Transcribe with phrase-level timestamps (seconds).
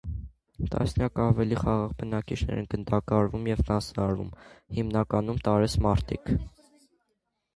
[0.75, 4.31] Տասնյակից ավելի խաղաղ բնակիչներ են գնդակահարվում ու կացնահարվում
[4.79, 6.33] (հիմնականում՝ տարեց մարդիկ)։